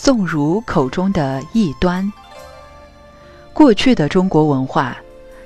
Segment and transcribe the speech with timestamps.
[0.00, 2.10] 宋儒口中的异端。
[3.52, 4.96] 过去的中国文化，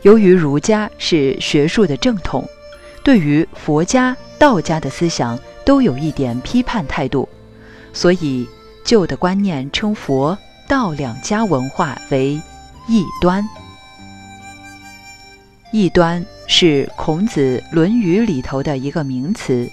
[0.00, 2.48] 由于儒家是学术的正统，
[3.04, 7.28] 对于佛家、道家的思想都有一点批判态度，
[7.92, 8.48] 所以
[8.82, 10.36] 旧的观念称佛
[10.66, 12.40] 道两家文化为
[12.88, 13.46] 异端。
[15.72, 19.70] 异端是孔子《论语》里头的一个名词，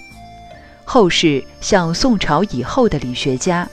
[0.84, 3.66] 后世像宋朝以后的理学家，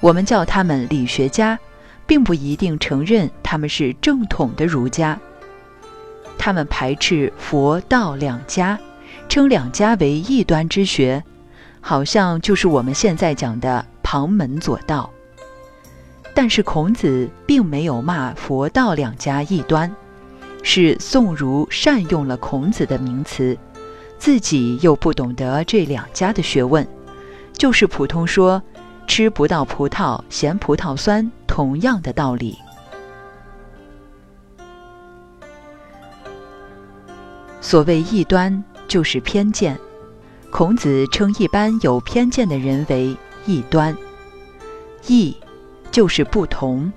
[0.00, 1.58] 我们叫他们理学家。
[2.06, 5.16] 并不一定承认他们是正统的儒家，
[6.36, 8.76] 他们排斥佛道两家，
[9.28, 11.22] 称两家为异端之学，
[11.80, 15.08] 好像就是我们现在讲的旁门左道。
[16.34, 19.88] 但是孔子并没有骂佛道两家异端，
[20.64, 23.56] 是宋儒善用了孔子的名词，
[24.18, 26.84] 自己又不懂得这两家的学问，
[27.52, 28.60] 就是普通说。
[29.10, 32.56] 吃不到葡萄嫌葡萄酸，同样的道理。
[37.60, 39.76] 所谓异端，就是偏见。
[40.52, 43.92] 孔子称一般有偏见的人为异端。
[45.08, 45.36] 异
[45.90, 46.92] 就是不同，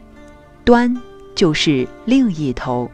[0.63, 0.95] 端
[1.33, 2.91] 就是另一头，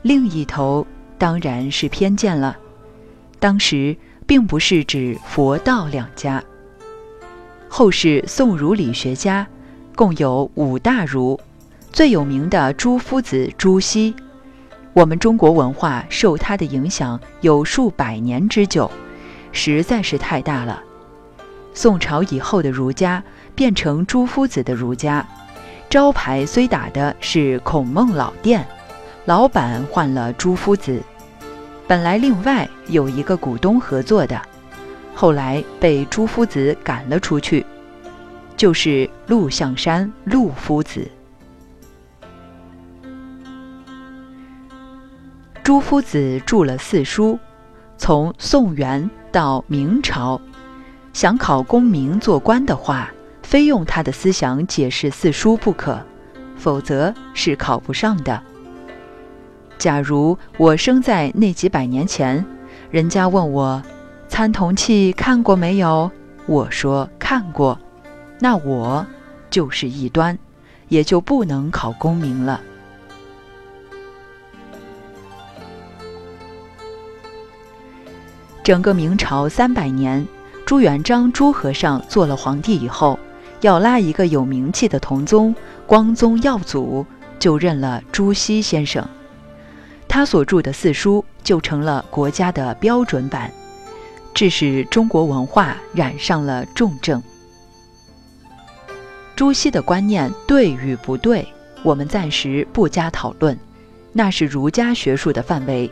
[0.00, 0.86] 另一头
[1.18, 2.56] 当然是偏见了。
[3.38, 3.94] 当时
[4.26, 6.42] 并不是指佛道两家。
[7.72, 9.46] 后世宋儒理学家
[9.94, 11.38] 共有五大儒，
[11.92, 14.12] 最有名的朱夫子朱熹，
[14.92, 18.90] 我们中国文化受他的影响有数百年之久，
[19.52, 20.82] 实在是太大了。
[21.72, 23.22] 宋朝以后的儒家
[23.54, 25.24] 变成朱夫子的儒家，
[25.88, 28.66] 招牌虽打的是孔孟老店，
[29.26, 31.00] 老板换了朱夫子，
[31.86, 34.49] 本来另外有一个股东合作的。
[35.14, 37.64] 后来被朱夫子赶了出去，
[38.56, 41.06] 就是陆象山陆夫子。
[45.62, 47.38] 朱夫子著了四书，
[47.98, 50.40] 从宋元到明朝，
[51.12, 53.10] 想考功名做官的话，
[53.42, 56.00] 非用他的思想解释四书不可，
[56.56, 58.42] 否则是考不上的。
[59.78, 62.44] 假如我生在那几百年前，
[62.90, 63.82] 人家问我。
[64.30, 66.08] 参同契看过没有？
[66.46, 67.78] 我说看过，
[68.38, 69.04] 那我
[69.50, 70.38] 就是异端，
[70.88, 72.60] 也就不能考功名了。
[78.62, 80.24] 整个明朝三百年，
[80.64, 83.18] 朱元璋朱和尚做了皇帝以后，
[83.60, 85.52] 要拉一个有名气的同宗，
[85.86, 87.04] 光宗耀祖，
[87.40, 89.06] 就认了朱熹先生，
[90.06, 93.50] 他所著的四书就成了国家的标准版。
[94.34, 97.22] 致使中国文化染上了重症。
[99.36, 101.46] 朱熹的观念对与不对，
[101.82, 103.58] 我们暂时不加讨论，
[104.12, 105.90] 那是儒家学术的范围。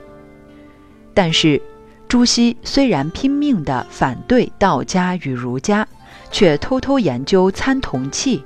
[1.15, 1.61] 但是，
[2.07, 5.87] 朱熹虽然拼命地反对道家与儒家，
[6.31, 8.45] 却偷偷研究参同契，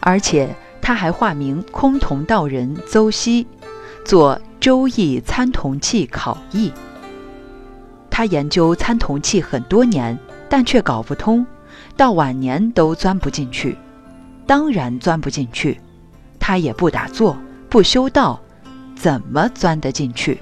[0.00, 3.46] 而且他还化名崆峒道人邹熹，
[4.04, 6.68] 做《周易参同契考异》。
[8.14, 11.44] 他研究参同器很多年，但却搞不通，
[11.96, 13.76] 到晚年都钻不进去。
[14.46, 15.80] 当然钻不进去，
[16.38, 17.34] 他也不打坐，
[17.70, 18.38] 不修道，
[18.94, 20.38] 怎么钻得进去？